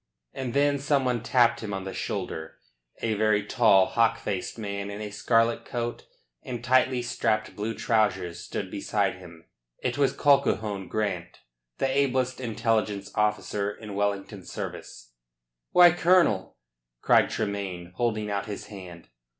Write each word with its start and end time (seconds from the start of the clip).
And 0.33 0.55
then 0.55 0.79
some 0.79 1.05
one 1.05 1.21
tapped 1.21 1.59
him 1.59 1.75
on 1.75 1.83
the 1.83 1.93
shoulder. 1.93 2.57
A 3.03 3.13
very 3.13 3.45
tall, 3.45 3.85
hawk 3.85 4.17
faced 4.17 4.57
man 4.57 4.89
in 4.89 4.99
a 4.99 5.11
scarlet 5.11 5.63
coat 5.63 6.07
and 6.41 6.63
tightly 6.63 7.03
strapped 7.03 7.55
blue 7.55 7.75
trousers 7.75 8.39
stood 8.39 8.71
beside 8.71 9.17
him. 9.17 9.45
It 9.77 9.99
was 9.99 10.13
Colquhoun 10.17 10.87
Grant, 10.87 11.41
the 11.77 11.85
ablest 11.87 12.41
intelligence 12.41 13.11
officer 13.13 13.69
in 13.69 13.93
Wellington's 13.93 14.51
service. 14.51 15.11
"Why, 15.69 15.91
Colonel!" 15.91 16.57
cried 17.03 17.29
Tremayne, 17.29 17.91
holding 17.93 18.31
out 18.31 18.47
his 18.47 18.65
hand. 18.69 19.07